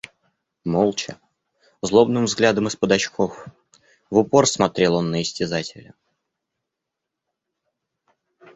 [0.63, 1.19] Молча,
[1.83, 3.45] злобным взглядом из-под очков
[4.09, 5.93] в упор смотрел он на истязателя.